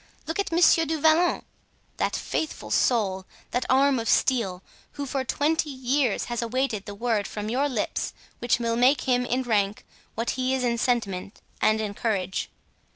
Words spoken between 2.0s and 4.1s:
faithful soul, that arm of